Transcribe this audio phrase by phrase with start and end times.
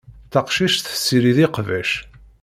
[0.31, 1.91] Taqcict tessirid iqbac.